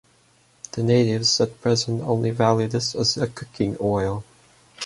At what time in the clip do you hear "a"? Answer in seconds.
3.17-3.27